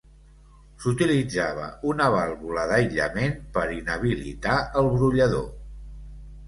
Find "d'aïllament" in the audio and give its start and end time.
2.73-3.39